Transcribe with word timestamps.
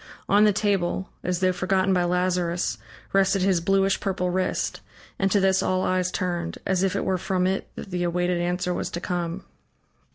On 0.27 0.45
the 0.45 0.51
table, 0.51 1.09
as 1.23 1.41
though 1.41 1.51
forgotten 1.53 1.93
by 1.93 2.05
Lazarus, 2.05 2.79
rested 3.13 3.43
his 3.43 3.61
bluish 3.61 3.99
purple 3.99 4.31
wrist, 4.31 4.81
and 5.19 5.29
to 5.29 5.39
this 5.39 5.61
all 5.61 5.83
eyes 5.83 6.09
turned, 6.11 6.57
as 6.65 6.81
if 6.81 6.95
it 6.95 7.05
were 7.05 7.19
from 7.19 7.45
it 7.45 7.67
that 7.75 7.91
the 7.91 8.01
awaited 8.01 8.41
answer 8.41 8.73
was 8.73 8.89
to 8.89 8.99
come. 8.99 9.43